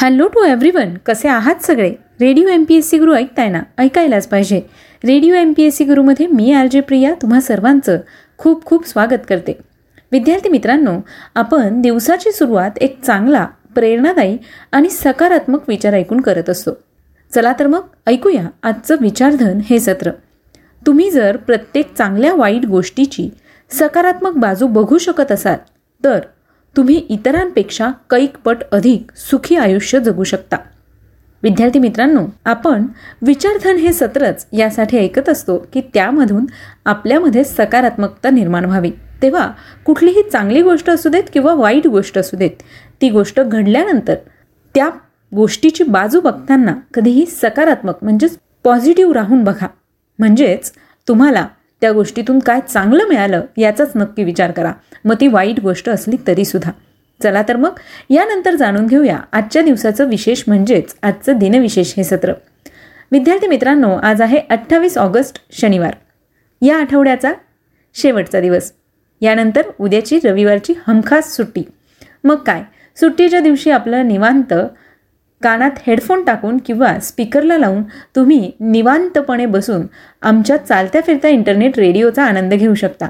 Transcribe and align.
Hello 0.00 0.28
to 0.28 0.44
everyone 0.44 0.94
कसे 1.06 1.28
आहात 1.28 1.54
सगळे? 1.62 1.90
Radio 2.20 2.48
M 2.48 2.64
P 2.68 2.74
S 2.74 2.90
C 2.90 2.98
Guru 2.98 3.14
ऐकताय 3.14 3.48
ना? 3.48 3.62
ऐकायलाच 3.78 4.28
पाहिजे. 4.28 4.60
Radio 5.04 5.34
M 5.34 5.52
P 5.56 5.62
S 5.62 5.76
C 5.76 5.84
गुरुमध्ये 5.84 6.26
मी 6.26 6.52
आर 6.52 6.66
जे 6.66 6.80
प्रिया 6.80 7.14
तुम्हा 7.22 7.40
सर्वांचं 7.40 7.98
खूप 8.38 8.64
खूप 8.64 8.86
स्वागत 8.88 9.26
करते. 9.28 9.58
विद्यार्थी 10.12 10.48
मित्रांनो 10.48 10.92
आपण 11.34 11.80
दिवसाची 11.80 12.32
सुरुवात 12.32 12.78
एक 12.80 13.02
चांगला 13.02 13.46
प्रेरणादायी 13.74 14.38
आणि 14.72 14.90
सकारात्मक 14.90 15.68
विचार 15.68 15.92
ऐकून 15.92 16.20
करत 16.20 16.50
असतो. 16.50 16.70
चला 17.34 17.52
तर 17.58 17.66
मग 17.66 17.86
ऐकूया 18.06 18.48
आजचं 18.62 18.96
विचारधन 19.00 19.60
हे 19.70 19.80
सत्र. 19.80 20.10
तुम्ही 20.86 21.10
जर 21.10 21.36
प्रत्येक 21.36 21.94
चांगल्या 21.94 22.34
वाईट 22.34 22.66
गोष्टीची 22.66 23.30
सकारात्मक 23.70 24.32
बाजू 24.32 24.66
बघू 24.66 24.98
शकत 24.98 25.32
असाल 25.32 25.56
तर 26.04 26.18
तुम्ही 26.76 27.06
इतरांपेक्षा 27.08 27.90
कैकपट 28.10 28.56
अधिक 28.72 29.10
सुखी 29.16 29.56
आयुष्य 29.56 30.00
जगू 30.00 30.24
शकता. 30.24 30.56
विद्यार्थी 31.42 31.78
मित्रांनो 31.78 32.26
आपण 32.44 32.86
विचारधन 33.22 33.76
हे 33.76 33.92
सत्रच 33.92 34.46
यासाठी 34.52 34.98
ऐकत 34.98 35.28
असतो 35.28 35.58
की 35.72 35.80
त्यामधून 35.94 36.46
आपल्यामध्ये 36.84 37.44
सकारात्मकता 37.44 38.30
निर्माण 38.30 38.64
व्हावी. 38.64 38.90
तेव्हा 39.22 39.50
कुठलीही 39.84 40.22
चांगली 40.32 40.62
गोष्ट 40.62 40.90
असू 40.90 41.08
देत 41.08 41.22
किंवा 41.32 41.54
वाईट 41.54 41.86
गोष्ट 41.86 42.18
असू 42.18 42.36
देत 42.36 42.62
ती 43.00 43.10
गोष्ट 43.10 43.40
घडल्यानंतर 43.40 44.14
त्या 44.74 44.90
गोष्टीची 45.34 45.84
बाजू 45.84 46.20
बघताना 46.20 46.74
कधीही 46.94 47.26
सकारात्मक 47.26 47.94
म्हणजेच 48.02 48.38
पॉझिटिव्ह 48.64 49.12
राहून 49.12 49.44
बघा. 49.44 49.66
म्हणजेच 50.18 50.72
तुम्हाला 51.08 51.46
त्या 51.80 51.92
गोष्टीतून 51.92 52.38
काय 52.38 52.60
चांगलं 52.72 53.04
मिळालं 53.04 53.42
याचाच 53.56 53.92
नक्की 53.96 54.24
विचार 54.24 54.50
करा. 54.50 54.72
मग 55.04 55.14
ती 55.20 55.26
वाईट 55.26 55.60
गोष्ट 55.60 55.88
असली 55.88 56.16
तरीसुद्धा 56.26 56.70
चला 57.22 57.42
तर 57.42 57.56
मग 57.56 57.70
यानंतर 58.10 58.54
जाणून 58.54 58.86
घेऊया 58.86 59.18
आजच्या 59.32 59.62
दिवसाचं 59.62 60.08
विशेष 60.08 60.42
म्हणजेच 60.46 60.96
आजचं 61.02 61.38
दिनविशेष 61.38 61.94
हे 61.96 62.04
सत्र. 62.04 62.32
विद्यार्थी 63.12 63.46
मित्रांनो 63.46 63.96
आज 64.02 64.22
आहे 64.22 64.38
अठ्ठावीस 64.50 64.98
ऑगस्ट 64.98 65.42
शनिवार. 65.52 65.94
या 66.62 66.76
आठवड्याचा 66.76 67.32
शेवटचा 67.94 68.40
दिवस. 68.40 68.72
यानंतर 69.20 69.62
उद्याची 69.80 70.18
रविवारची 70.24 70.74
हमखास 70.86 71.36
सुट्टी. 71.36 71.62
मग 72.24 72.36
काय? 72.36 72.62
सुट्टीच्या 72.96 73.40
दिवशी 73.40 73.70
आपलं 73.70 74.08
निवांत 74.08 74.54
कानात 75.42 75.70
हेडफोन 75.86 76.24
टाकून 76.24 76.58
किंवा 76.58 76.98
स्पीकरला 77.00 77.58
लावून 77.58 77.82
तुम्ही 78.16 78.50
निवांतपणे 78.60 79.46
बसून 79.46 79.86
आमच्या 80.22 80.56
चालत्या 80.56 81.00
फिरत्या 81.06 81.30
इंटरनेट 81.30 81.78
रेडिओचा 81.78 82.24
आनंद 82.24 82.54
घेऊ 82.54 82.74
शकता. 82.74 83.08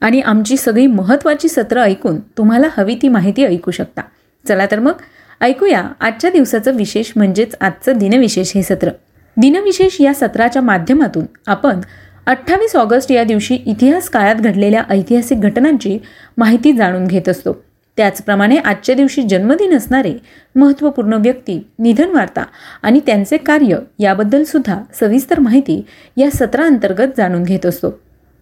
आणि 0.00 0.20
आमची 0.20 0.56
सगळी 0.56 0.86
महत्त्वाची 0.86 1.48
सत्रं 1.48 1.82
ऐकून 1.82 2.20
तुम्हाला 2.20 2.66
हवी 2.76 2.94
ती 2.94 3.08
माहिती 3.08 3.44
ऐकू 3.44 3.70
शकता. 3.70 4.02
चला 4.48 4.66
तर 4.70 4.78
मग 4.78 4.92
ऐकूया 5.40 5.82
आजच्या 6.00 6.30
दिवसाचं 6.30 6.76
विशेष 6.76 7.12
म्हणजेच 7.16 7.54
आजचं 7.60 7.98
दिनविशेष 7.98 8.52
हे 8.54 8.62
सत्र. 8.62 8.90
दिनविशेष 9.36 10.00
या 10.00 10.14
सत्राच्या 10.14 10.62
माध्यमातून 10.62 11.24
आपण 11.46 11.80
अठ्ठावीस 12.26 12.76
ऑगस्ट 12.76 13.12
या 13.12 13.24
दिवशी 13.24 13.54
इतिहास 13.66 14.08
काळात 14.08 14.34
घडलेल्या 14.34 14.82
ऐतिहासिक 14.90 15.40
घटनांची 15.40 15.98
माहिती 16.36 16.72
जाणून 16.72 17.06
घेत 17.06 17.28
असतो. 17.28 17.67
त्याचप्रमाणे 17.98 18.56
आजच्या 18.56 18.94
दिवशी 18.94 19.22
जन्मदिन 19.22 19.76
असणारे 19.76 20.14
महत्त्वपूर्ण 20.56 21.14
व्यक्ती 21.14 21.66
निधनवार्ता 21.78 22.44
आणि 22.82 23.00
त्यांचे 23.06 23.36
कार्य 23.36 23.78
याबद्दल 23.98 24.44
सुद्धा 24.44 24.82
सविस्तर 25.00 25.38
माहिती 25.38 25.84
या 26.16 26.30
सत्राअंतर्गत 26.30 27.08
जाणून 27.16 27.42
घेत 27.42 27.66
असतो. 27.66 27.90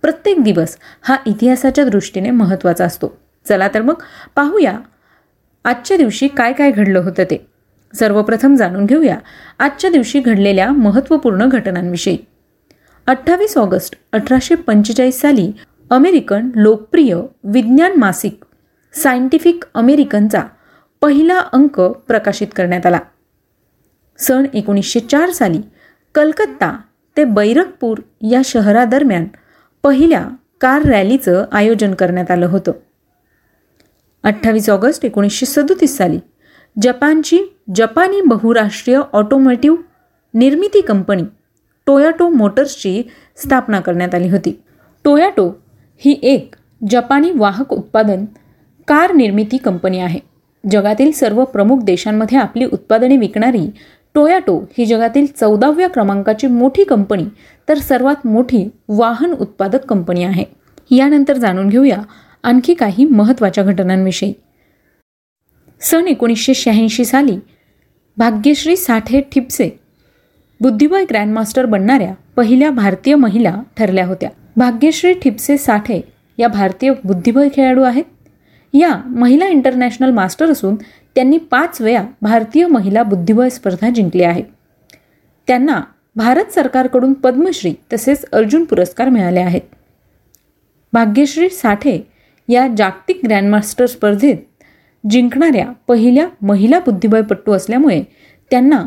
प्रत्येक 0.03 0.43
दिवस 0.43 0.77
हा 1.03 1.17
इतिहासाच्या 1.27 1.85
दृष्टीने 1.85 2.31
महत्त्वाचा 2.31 2.85
असतो. 2.85 3.19
चला 3.49 3.69
तर 3.75 3.83
मग 3.83 3.95
पाहूया 4.35 4.79
आजच्या 5.65 5.97
दिवशी 5.97 6.29
काय 6.29 6.53
काय 6.53 6.71
घडलं 6.71 6.99
होतं 6.99 7.25
ते. 7.25 7.47
सर्वप्रथम 7.95 8.55
जाणून 8.55 8.87
घेऊया 8.87 9.19
आजच्या 9.59 9.91
दिवशी 9.91 10.21
घडलेल्या 10.21 10.71
महत्त्वपूर्ण 10.71 11.49
घटनांविषयी. 11.49 12.17
अठ्ठावीस 13.07 13.59
ऑगस्ट 13.59 13.95
अठराशे 14.13 14.55
पंचेचाळीस 14.55 15.21
साली 15.21 15.53
अमेरिकन 15.91 16.51
लोकप्रिय 16.55 17.17
विज्ञान 17.45 17.93
मासिक 17.97 18.41
सायंटिफिक 18.97 19.65
अमेरिकनचा 19.75 20.43
पहिला 21.01 21.39
अंक 21.53 21.81
प्रकाशित 21.81 22.47
करण्यात 22.57 22.87
आला. 22.87 22.99
सन 24.19 24.45
एकोणीसशे 24.55 25.01
चार 25.01 25.31
साली 25.31 25.61
कलकत्ता 26.15 26.77
ते 27.17 27.25
बैरकपूर 27.25 27.99
या 28.31 28.41
शहरादरम्यान 28.45 29.25
पहिल्या 29.83 30.29
कार 30.61 30.83
रॅलीचं 30.83 31.45
आयोजन 31.53 31.95
करण्यात 31.95 32.31
आलं 32.31 32.47
होतं. 32.47 32.73
अठ्ठावीस 34.23 34.71
ऑगस्ट 34.71 35.05
एकोणीसशे 35.05 35.47
सदोतीस 35.47 35.97
साली 35.97 36.19
जपानची 36.83 37.41
जपानी 37.75 38.21
बहुराष्ट्रीय 38.21 39.01
ऑटोमोटिव्ह 39.13 39.79
निर्मिती 40.35 40.81
कंपनी 40.81 41.23
टोयाटो 41.87 42.29
मोटर्सची 42.29 43.03
स्थापना 43.37 43.81
करण्यात 43.81 44.15
आली 44.15 44.29
होती. 44.29 44.63
टोयाटो 45.05 45.63
ही 45.97 46.19
एक 46.23 46.55
जपानी 46.91 47.31
वाहक 47.35 47.73
उत्पादन 47.73 48.25
कार 48.89 49.13
निर्मिती 49.13 49.57
कंपनी 49.57 49.99
आहे. 49.99 50.21
जगातील 50.71 51.11
सर्व 51.13 51.45
प्रमुख 51.45 51.79
देशांमध्ये 51.83 52.39
आपली 52.39 52.65
उत्पादने 52.65 53.17
विकणारी 53.17 53.71
टोयाटो 54.15 54.71
ही 54.79 54.87
जगातील 54.87 55.27
चौदाव्या 55.27 55.89
क्रमांकाची 55.89 56.47
मोठी 56.47 56.85
कंपनी 56.85 57.25
तर 57.69 57.79
सर्वात 57.79 58.27
मोठी 58.27 58.69
वाहन 58.89 59.33
उत्पादक 59.33 59.85
कंपनी 59.85 60.25
आहे. 60.25 60.45
यानंतर 60.91 61.37
जाणून 61.37 61.69
घेऊया 61.69 61.99
आणखी 62.43 62.75
काही 62.75 63.05
महत्त्वाच्या 63.05 63.65
घटनांविषयी. 63.65 64.33
सन 65.81 66.07
एकोणीसशे 66.09 66.55
शहाऐंशी 66.55 67.05
साली 67.05 67.39
भाग्यश्री 68.17 68.77
साठे 68.77 69.21
ठिपसे 69.21 69.71
बुद्धिबळ 70.61 71.03
ग्रँडमास्टर 71.11 71.65
बनणाऱ्या 71.65 72.15
पहिल्या 72.37 72.71
भारतीय 72.71 73.15
महिला 73.15 73.63
ठरल्या 73.77 74.07
होत्या. 74.07 74.31
भाग्यश्री 74.57 75.13
ठिपसे 75.13 75.57
साठे 75.59 76.01
या 76.39 76.49
भारतीय 76.49 76.93
बुद्धिबळ 77.05 77.49
खेळाडू 77.55 77.83
आहेत. 77.83 78.05
या 78.77 78.97
महिला 79.07 79.47
इंटरनॅशनल 79.47 80.11
मास्टर 80.11 80.51
असून 80.51 80.75
त्यांनी 81.15 81.39
पाच 81.39 81.81
वेळा 81.81 82.05
भारतीय 82.23 82.67
महिला 82.67 83.03
बुद्धिबळ 83.03 83.49
स्पर्धा 83.49 83.91
जिंकली 83.91 84.23
आहे. 84.23 84.43
त्यांना 85.47 85.81
भारत 86.17 86.45
सरकारकडून 86.45 87.13
पद्मश्री 87.13 87.75
तसेच 87.93 88.25
अर्जुन 88.33 88.65
पुरस्कार 88.65 89.09
मिळाले 89.09 89.41
आहेत. 89.41 89.61
भाग्यश्री 90.93 91.49
साठे 91.49 92.09
या 92.49 92.69
जागतिक 92.77 93.21
ग्रँडमास्टर 93.25 93.87
स्पर्धेत 93.87 94.37
जिंकणाऱ्या 95.11 95.67
पहिल्या 95.89 96.29
महिला 96.43 96.79
बुद्धिबळपट्टू 96.79 97.53
असल्यामुळे 97.53 98.03
त्यांना 98.51 98.87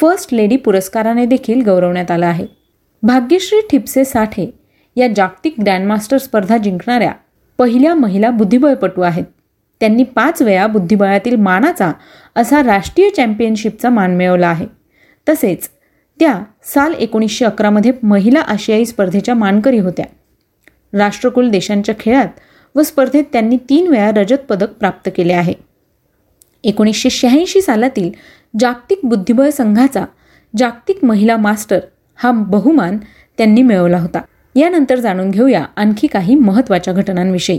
फर्स्ट 0.00 0.34
लेडी 0.34 0.56
पुरस्काराने 0.56 1.26
देखील 1.26 1.62
गौरवण्यात 1.64 2.10
आला 2.10 2.26
आहे. 2.26 2.46
भाग्यश्री 3.02 3.58
ठिपसे 3.70 4.04
साठे 4.04 4.50
या 4.96 5.08
जागतिक 5.16 5.54
ग्रँडमास्टर 5.60 6.18
स्पर्धा 6.18 6.56
जिंकणाऱ्या 6.56 7.12
पहिल्या 7.58 7.94
महिला 7.94 8.30
बुद्धिबळपटू 8.30 9.00
आहेत. 9.00 9.24
त्यांनी 9.80 10.02
पाच 10.02 10.42
वेळा 10.42 10.66
बुद्धिबळातील 10.66 11.36
मानाचा 11.36 11.92
असा 12.36 12.62
राष्ट्रीय 12.62 13.10
चॅम्पियनशिपचा 13.10 13.90
मान 13.90 14.16
मिळवला 14.16 14.48
आहे. 14.48 14.66
तसेच 15.28 15.70
त्या 16.20 16.42
साल 16.64 16.94
एकोणीसशे 16.94 17.44
अकरामध्ये 17.44 17.92
महिला 18.02 18.40
आशियाई 18.40 18.84
स्पर्धेच्या 18.84 19.34
मानकरी 19.34 19.78
होत्या. 19.78 20.04
राष्ट्रकुल 20.92 21.50
देशांच्या 21.50 21.94
खेळात 22.00 22.28
व 22.74 22.82
स्पर्धेत 22.82 23.24
त्यांनी 23.32 23.56
तीन 23.56 23.86
वेळा 23.86 24.10
रजत 24.10 24.38
पदक 24.48 24.72
प्राप्त 24.72 25.10
केले 25.16 25.32
आहे. 25.32 25.54
एकोणीसशे 26.64 27.10
शहाऐंशी 27.10 27.60
सालातील 27.60 28.10
जागतिक 28.58 29.00
बुद्धिबळ 29.04 29.50
संघाचा 29.50 30.04
जागतिक 30.56 31.04
महिला 31.04 31.36
मास्टर 31.36 31.78
हा 32.16 32.30
बहुमान 32.30 32.98
त्यांनी 33.38 33.62
मिळवला 33.62 33.98
होता. 33.98 34.20
यानंतर 34.54 34.98
जाणून 34.98 35.30
घेऊया 35.30 35.64
आणखी 35.76 36.06
काही 36.06 36.34
महत्त्वाच्या 36.34 36.94
घटनांविषयी. 36.94 37.58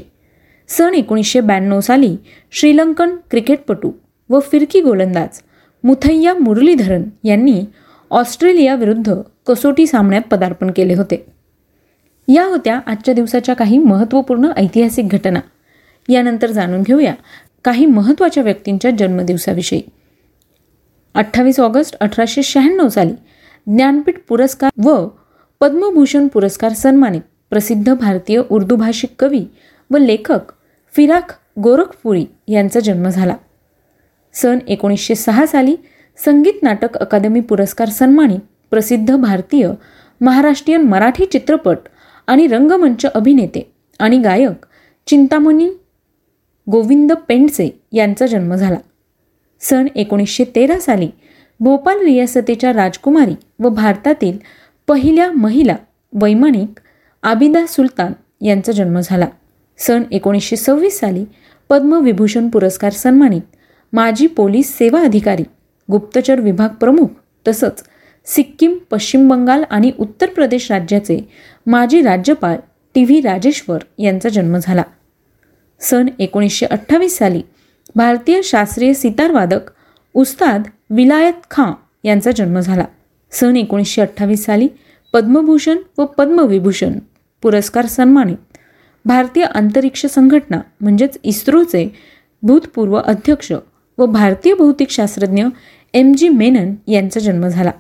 सन 0.68 0.94
एकोणीसशे 0.94 1.40
ब्याण्णव 1.40 1.80
साली 1.80 2.18
श्रीलंकन 2.52 3.16
क्रिकेटपटू 3.30 3.92
व 4.30 4.40
फिरकी 4.40 4.82
गोलंदाज 4.82 5.42
मुथय्या 5.84 6.34
मुरलीधरन 6.34 7.04
यांनी 7.24 7.66
ऑस्ट्रेलियाविरुद्ध 8.12 9.14
कसोटी 9.48 9.88
सामन्यात 9.88 10.22
पदार्पण 10.22 10.72
केले 10.76 10.94
होते. 10.94 11.26
या 12.28 12.46
होत्या 12.46 12.80
आजच्या 12.86 13.14
दिवसाच्या 13.14 13.56
काही 13.56 13.78
महत्त्वपूर्ण 13.78 14.48
ऐतिहासिक 14.58 15.08
घटना. 15.08 15.40
यानंतर 16.10 16.52
जाणून 16.52 16.82
घेऊया 16.82 17.14
काही 17.64 17.86
महत्त्वाच्या 17.86 18.44
व्यक्तींच्या 18.44 18.92
जन्मदिवसाविषयी. 18.92 19.82
अठ्ठावीस 21.14 21.60
ऑगस्ट 21.60 21.96
अठराशे 22.00 22.44
शहाण्णव 22.44 22.88
साली 22.88 23.14
ज्ञानपीठ 23.68 24.16
पुरस्कार 24.28 24.72
व 24.84 25.08
पद्मभूषण 25.60 26.28
पुरस्कार 26.28 26.74
सन्मानित 26.74 27.22
प्रसिद्ध 27.50 27.94
भारतीय 27.94 28.42
उर्दू 28.52 28.76
भाषिक 28.76 29.10
कवी 29.20 29.46
व 29.92 29.98
लेखक 29.98 30.52
फिराक 30.94 31.32
गोरखपुरी 31.60 32.26
यांचा 32.48 32.80
जन्म 32.80 33.10
झाला. 33.10 33.36
सन 34.34 34.58
एकोणीसशे 34.68 35.16
सहा 35.16 35.46
साली 35.46 35.76
संगीत 36.26 36.64
नाटक 36.64 36.98
अकादमी 36.98 37.42
पुरस्कार 37.42 37.90
सन्मानित 37.90 38.40
प्रसिद्ध 38.70 39.16
भारतीय 39.16 39.70
महाराष्ट्रीयन 40.22 40.82
मराठी 40.82 41.26
चित्रपट 41.26 41.78
आणि 42.28 42.48
रंगमंच 42.48 43.06
अभिनेते 43.06 43.72
आणि 44.00 44.18
गायक 44.18 44.66
चिंतामणी 45.08 45.70
गोविंद 46.72 47.12
पेंडसे 47.28 47.70
यांचा 47.92 48.28
जन्म 48.28 48.56
झाला. 48.56 48.78
सन 49.60 49.88
एकोणीसशे 49.96 50.44
तेरा 50.56 50.80
साली 50.80 51.10
भोपाल 51.60 52.00
रियासतेच्या 52.00 52.74
राजकुमारी 52.74 53.36
व 53.60 53.70
भारतातील 53.70 54.38
पहिल्या 54.88 55.32
महिला 55.32 55.76
वैमानिक 56.14 56.80
आबिदा 57.24 57.66
सुलतान 57.66 58.14
यांचा 58.42 58.72
जन्म 58.72 59.00
झाला. 59.00 59.28
सन 59.78 60.04
एकोणीसशे 60.12 60.56
सव्वीस 60.56 61.00
साली 61.00 61.26
पद्मविभूषण 61.70 62.50
पुरस्कार 62.50 62.92
सन्मानित 62.92 63.42
माजी 63.94 64.28
पोलीस 64.28 64.78
सेवा 64.78 65.02
अधिकारी 65.02 65.44
गुप्तचर 65.92 66.40
विभाग 66.40 66.70
प्रमुख 66.70 67.08
तसंच 67.48 67.84
सिक्कीम 68.26 68.78
पश्चिम 68.92 69.28
बंगाल 69.28 69.64
आणि 69.70 69.92
उत्तर 70.00 70.30
प्रदेश 70.30 70.72
राज्याचे 70.72 71.20
माजी 71.68 72.02
राज्यपाल 72.02 72.58
टी 72.94 73.04
व्ही 73.04 73.22
राजेश्वर 73.22 73.84
यांचा 73.98 74.30
जन्म 74.30 74.58
झाला. 74.58 74.84
सन 75.80 76.06
एकोणीसशे 76.20 76.66
अठ्ठावीस 76.66 77.18
साली 77.18 77.42
भारतीय 77.96 78.42
शास्त्रीय 78.44 78.94
सितारवादक 78.94 79.72
उस्ताद 80.14 80.68
विलायत 80.90 81.34
खां 81.52 81.72
यांचा 82.04 82.32
जन्म 82.32 82.60
झाला. 82.60 82.86
सन 83.34 83.56
एकोणीसशे 83.56 84.02
अठ्ठावीस 84.02 84.46
साली 84.46 84.68
पद्मभूषण 85.14 85.78
व 85.98 86.06
पद्मविभूषण 86.06 87.00
पुरस्कार 87.42 87.86
सन्मानित. 87.86 88.38
भारतीय 89.06 89.44
अंतरिक्ष 89.44 90.06
संघटना 90.06 90.60
म्हणजेच 90.82 91.18
इस्रोचे 91.24 91.96
भूतपूर्व 92.42 93.00
अध्यक्ष 93.06 93.52
व 93.98 94.06
भारतीय 94.06 94.54
भौतिकशास्त्रज्ञ 94.54 95.46
एम 95.94 96.14
जी 96.18 96.30
मेनन 96.30 96.74
यांचा 96.88 97.20
जन्म 97.20 97.48
झाला. 97.48 97.72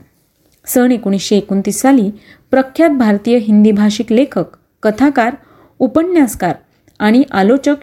सन 0.65 0.91
एकोणीसशे 0.91 1.37
एकोणतीस 1.37 1.81
साली 1.81 2.09
प्रख्यात 2.51 2.89
भारतीय 2.89 3.37
हिंदी 3.37 3.71
भाषिक 3.71 4.11
लेखक 4.11 4.45
कथाकार 4.83 5.35
उपन्यासकार 5.79 6.53
आणि 6.99 7.23
आलोचक 7.31 7.75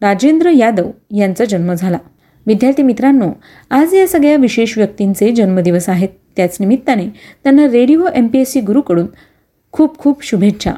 राजेंद्र 0.00 0.50
यादव 0.50 0.90
यांचा 1.16 1.44
जन्म 1.44 1.74
झाला. 1.74 1.98
विद्यार्थी 2.46 2.82
मित्रांनो 2.82 3.30
आज 3.70 3.94
या 3.94 4.06
सगळ्या 4.08 4.36
विशेष 4.36 4.78
व्यक्तींचे 4.78 5.32
जन्मदिवस 5.32 5.88
आहेत. 5.88 6.08
त्याच 6.38 6.56
निमित्ताने 6.60 7.08
त्यांना 7.44 7.66
radio 7.72 8.06
M 8.14 8.26
P 8.26 8.38
S 8.38 8.52
C 8.52 8.60
गुरुकडून 8.60 9.06
खूप 9.72 9.98
खूप 9.98 10.24
शुभेच्छा. 10.24 10.72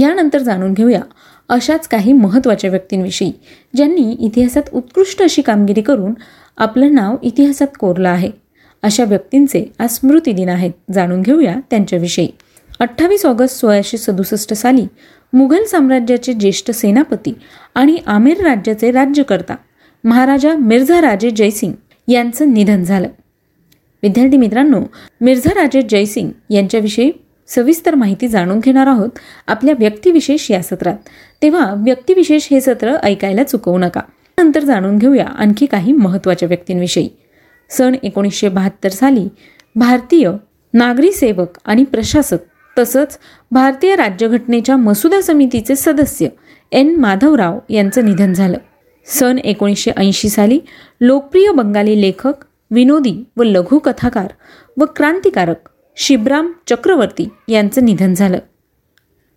यानंतर 0.00 0.38
जाणून 0.38 0.72
घेऊया 0.72 1.00
अशाच 1.48 1.88
काही 1.88 2.12
महत्त्वाच्या 2.12 2.70
व्यक्तींविषयी 2.70 3.32
ज्यांनी 3.76 4.10
इतिहासात 4.20 4.62
उत्कृष्ट 4.72 5.22
अशी 5.22 5.42
कामगिरी 5.42 5.82
करून 5.82 6.14
आपलं 6.56 6.94
नाव 6.94 7.16
इतिहासात 7.22 7.76
कोरलं 7.80 8.08
आहे. 8.08 8.30
अशा 8.82 9.04
व्यक्तींचे 9.04 9.64
आज 9.78 9.90
स्मृती 9.90 10.32
दिन 10.32 10.48
आहेत. 10.48 10.72
जाणून 10.92 11.22
घेऊया 11.22 11.54
त्यांच्याविषयी. 11.70 12.28
अठ्ठावीस 12.80 13.24
ऑगस्ट 13.26 13.56
सोळाशे 13.56 13.98
सदुसष्ट 13.98 14.52
साली 14.52 14.86
मुघल 15.32 15.64
साम्राज्याचे 15.64 16.32
ज्येष्ठ 16.32 16.70
सेनापती 16.70 17.32
आणि 17.74 17.96
आमेर 18.06 18.42
राज्याचे 18.42 18.90
राज्यकर्ता 18.90 19.54
महाराजा 20.04 20.54
मिर्झा 20.56 21.00
राजे 21.00 21.30
जयसिंग 21.30 21.72
यांचं 22.08 22.52
निधन 22.54 22.84
झालं. 22.84 23.08
विद्यार्थी 24.02 24.36
मित्रांनो 24.36 24.82
मिर्झा 25.20 25.60
राजे 25.60 25.82
जयसिंग 25.82 26.30
यांच्याविषयी 26.50 27.12
सविस्तर 27.48 27.94
माहिती 27.94 28.28
जाणून 28.28 28.58
घेणार 28.58 28.86
आहोत. 28.86 29.08
आपल्या 29.46 29.74
व्यक्तिविशेष 29.78 30.50
या 30.50 30.62
सत्रात. 30.62 30.96
तेव्हा 31.42 31.74
व्यक्तिविशेष 31.76 32.48
हे 32.50 32.60
सत्र 32.60 32.96
ऐकायला 33.02 33.42
चुकवू 33.42 33.78
नका. 33.78 34.00
नंतर 34.38 34.64
जाणून 34.64 34.98
घेऊया 34.98 35.26
आणखी 35.26 35.66
काही 35.66 35.92
महत्त्वाच्या 35.92 36.46
व्यक्तींविषयी. 36.46 37.08
सन 37.70 37.94
एकोणीसशे 38.02 38.48
बहात्तर 38.48 38.88
साली 38.88 39.28
भारतीय 39.74 40.30
नागरी 40.74 41.12
सेवक 41.12 41.48
आणि 41.64 41.84
प्रशासक 41.84 42.38
तसंच 42.78 43.18
भारतीय 43.50 43.96
राज्यघटनेच्या 43.96 44.76
मसुदा 44.76 45.20
समितीचे 45.20 45.76
सदस्य 45.76 46.28
एन. 46.72 46.96
माधवराव 46.96 47.58
यांचं 47.70 48.04
निधन 48.04 48.32
झालं. 48.32 48.58
सन 49.06 49.38
एकोणीसशे 49.38 49.90
ऐंशी 49.96 50.28
साली 50.28 50.60
लोकप्रिय 51.00 51.52
बंगाली 51.52 52.00
लेखक 52.00 52.34
विनोदी 52.70 53.24
व 53.36 53.42
लघुकथाकार 53.42 54.28
व 54.76 54.84
क्रांतिकारक 54.96 55.68
शिबराम 55.96 56.52
चक्रवर्ती 56.68 57.28
यांचं 57.48 57.84
निधन 57.84 58.14
झालं. 58.14 58.38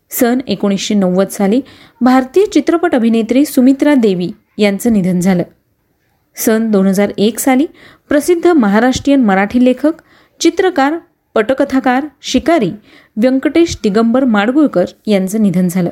सन 0.10 0.40
एकोणीसशे 0.48 0.96
नव्वद 0.96 1.28
साली 1.28 1.62
भारतीय 2.02 2.46
चित्रपट 2.46 2.96
अभिनेत्री 2.96 3.46
सुमित्रा 3.46 3.94
देवी 3.94 4.32
यांचं 4.58 4.94
निधन 4.94 5.20
झालं. 5.20 5.44
सन 6.36 6.72
दोन 6.72 6.88
हजार 6.88 7.12
एक 7.18 7.40
साली 7.40 7.66
प्रसिद्ध 8.10 8.48
महाराष्ट्रीयन 8.48 9.24
मराठी 9.24 9.66
लेखक 9.66 9.94
चित्रकार 10.40 10.94
पटकथाकार 11.36 12.06
शिकारी 12.22 12.72
व्यंकटेश 13.18 13.78
दिगंबर 13.84 14.24
माडगुळकर 14.24 14.86
यांचं 15.08 15.42
निधन 15.42 15.68
झालं. 15.68 15.90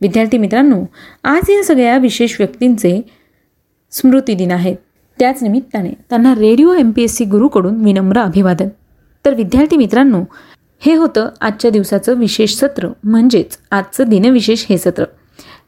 विद्यार्थी 0.00 0.38
मित्रांनो 0.38 0.84
आज 1.24 1.50
या 1.50 1.64
सगळ्या 1.64 1.98
विशेष 1.98 2.36
व्यक्तींचे 2.40 3.02
स्मृतिदिन 3.90 4.50
आहेत. 4.50 4.76
त्याच 5.18 5.42
निमित्ताने 5.42 5.90
त्यांना 6.10 6.34
radio 6.34 6.72
M 6.74 6.90
P 6.90 7.02
S 7.02 7.16
C 7.16 7.24
गुरुकडून 7.24 7.84
विनम्र 7.84 8.20
अभिवादन. 8.20 8.68
तर 9.24 9.34
विद्यार्थी 9.34 9.76
मित्रांनो 9.76 10.24
हे 10.80 10.94
होतं 10.94 11.28
आजच्या 11.40 11.70
दिवसाचं 11.70 12.14
विशेष 12.14 12.54
सत्र. 12.54 12.88
म्हणजेच 13.04 13.58
आजचं 13.70 14.04
दिनविशेष 14.08 14.66
हे 14.68 14.78
सत्र. 14.78 15.04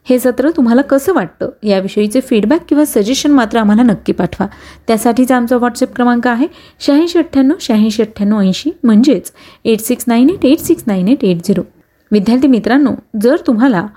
हे 0.09 0.19
सत्र 0.19 0.49
तुम्हाला 0.49 0.81
कसं 0.81 1.13
वाटतं? 1.13 1.49
याविषयीचे 1.63 2.21
फीडबॅक 2.21 2.61
किंवा 2.69 2.85
सजेशन 2.85 3.31
मात्र 3.31 3.57
आम्हाला 3.57 3.83
नक्की 3.83 4.13
पाठवा. 4.13 4.47
त्यासाठीचा 4.87 5.35
आमचा 5.35 5.57
व्हॉट्सअप 5.57 5.95
क्रमांक 5.95 6.27
आहे 6.27 6.47
शहाऐंशी 6.79 7.19
अठ्ठ्याण्णव 7.19 7.55
शहाऐंशी 7.61 8.01
अठ्ठ्याण्णव 8.01 8.39
ऐंशी. 8.39 8.71
म्हणजेच 8.83 9.31
eight 9.65 9.79
six 9.79 10.03
nine 10.07 10.29
eight 10.29 10.45
eight 10.45 10.59
six 10.59 10.83
nine 10.87 11.07
eight 11.07 11.23
eight 11.23 11.37
zero 11.45 11.61
विद्यार्थी 12.11 12.47
मित्रांनो 12.47 12.91
जर 13.21 13.35
तुम्हाला 13.47 13.87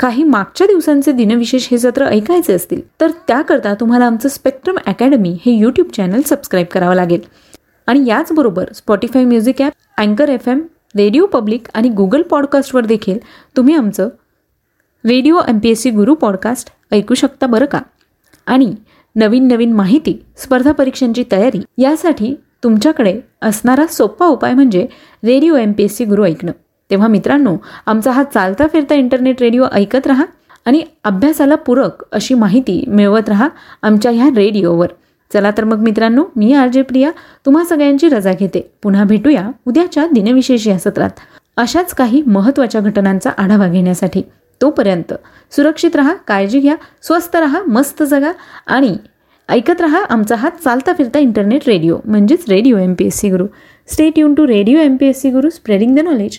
काही 0.00 0.22
मागच्या 0.22 0.66
दिवसांचे 0.66 1.12
दिनविशेष 1.12 1.66
हे 1.70 1.78
सत्र 1.78 2.04
ऐकायचे 2.04 2.52
असतील 2.52 2.80
तर 3.00 3.10
त्याकरता 3.28 3.72
तुम्हाला 3.74 4.04
आमचं 4.04 4.28
स्पेक्ट्रम 4.28 4.76
अकॅडमी 4.86 5.36
हे 5.46 5.52
यूट्यूब 5.52 5.88
चॅनल 5.96 6.20
सबस्क्राईब 6.26 6.66
करावं 6.66 6.94
लागेल. 6.94 7.20
आणि 7.86 8.04
याचबरोबर 8.06 8.72
स्पॉटीफाय 8.74 9.24
म्युझिक 9.24 9.60
ॲप 9.62 9.72
अँकर 9.98 10.28
एफ 10.28 10.48
एम 10.48 10.60
रेडिओ 10.96 11.26
पब्लिक 11.26 11.68
आणि 11.74 11.88
गुगल 11.88 12.22
पॉडकास्टवर 12.22 12.86
देखील 12.86 13.18
तुम्ही 13.56 13.74
आमचं 13.74 14.08
radio 15.04 15.40
M 15.48 15.58
P 15.58 15.70
S 15.70 15.82
C 15.82 15.90
Guru 15.90 16.14
podcast 16.14 16.70
ऐकू 16.92 17.14
शकता 17.14 17.46
बरं 17.46 17.66
का? 17.66 17.80
आणि 18.46 18.72
नवीन 19.16 19.48
नवीन 19.48 19.72
माहिती 19.72 20.18
स्पर्धा 20.36 20.72
परीक्षांची 20.72 21.24
तयारी 21.32 21.60
यासाठी 21.78 22.34
तुमच्याकडे 22.64 23.18
असणारा 23.42 23.86
सोपा 23.86 24.26
उपाय 24.26 24.54
म्हणजे 24.54 24.86
radio 25.24 25.56
M 25.56 25.72
P 25.72 25.84
S 25.84 25.96
C 25.96 26.04
Guru 26.04 26.24
ऐकणं. 26.24 26.52
तेव्हा 26.90 27.08
मित्रांनो 27.08 27.56
आमचा 27.86 28.10
हा 28.10 28.22
चालता 28.24 28.66
फिरता 28.66 28.94
इंटरनेट 28.94 29.42
रेडिओ 29.42 29.66
ऐकत 29.72 30.06
राहा 30.06 30.24
आणि 30.66 30.82
अभ्यासाला 31.04 31.54
पूरक 31.54 32.02
अशी 32.12 32.34
माहिती 32.34 32.84
मिळवत 32.88 33.28
राहा 33.28 33.48
आमच्या 33.82 34.12
ह्या 34.12 34.28
रेडिओवर 34.36 34.92
चला 35.30 35.50
तर 35.58 35.64
मग 35.64 35.82
मित्रांनो 35.82 36.24
मी 36.36 36.52
आर 36.52 36.68
जे 36.68 36.82
प्रिया 36.82 37.10
तुम्हा 37.46 37.64
सगळ्यांची 37.64 38.08
रजा 38.08 38.32
घेते. 38.32 38.60
पुन्हा 38.82 39.04
भेटूया 39.04 39.50
उद्याच्या 39.66 40.06
दिनविशेष 40.12 40.66
या 40.68 40.78
सत्रात. 40.78 41.10
अशाच 41.56 41.94
काही 41.94 42.22
महत्त्वाच्या 42.26 42.80
घटनांचा 42.80 43.30
आढावा 43.38 43.68
घेण्यासाठी. 43.68 44.22
तोपर्यंत 44.60 45.12
सुरक्षित 45.52 45.96
राहा 45.96 46.14
काळजी 46.26 46.60
घ्या 46.60 46.74
स्वस्त 47.02 47.36
राहा 47.36 47.62
मस्त 47.66 48.02
जगा 48.02 48.32
आणि 48.66 48.96
ऐकत 49.48 49.80
रहा 49.80 50.02
आमचा 50.10 50.36
हा 50.36 50.48
चालता 50.64 50.92
फिरता 50.98 51.18
इंटरनेट 51.18 51.68
रेडिओ 51.68 51.96
म्हणजेच 52.04 52.44
radio 52.48 52.78
M 52.78 52.94
P 52.94 53.04
S 53.04 53.20
C 53.20 53.30
Guru 53.30 53.46
stay 53.88 54.18
युन 54.18 54.34
to 54.34 54.46
radio 54.46 54.78
M 54.78 54.96
P 54.96 55.06
S 55.06 55.20
C 55.20 55.30
Guru 55.30 55.50
spreading 55.50 55.96
the 55.96 56.00
knowledge 56.00 56.38